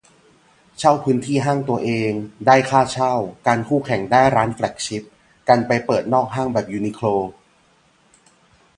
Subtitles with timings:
[0.77, 2.11] เช่าพื้นที่ห้างตัวเอง
[2.47, 3.13] ได้ค่าเช่า
[3.47, 5.03] กันคู่แข่งได้ร้านแฟลกชิป
[5.49, 7.05] กันไปเปิดนอกห้างแบบยูนิโคล